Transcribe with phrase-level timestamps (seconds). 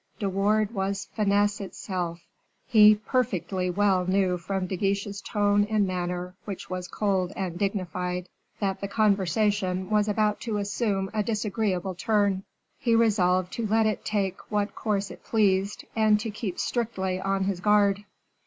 [0.17, 2.21] De Wardes was finesse itself.
[2.65, 8.27] He perfectly well knew from De Guiche's tone and manner, which was cold and dignified,
[8.59, 12.41] that the conversation was about to assume a disagreeable turn.
[12.79, 17.43] He resolved to let it take what course it pleased, and to keep strictly on
[17.43, 18.03] his guard.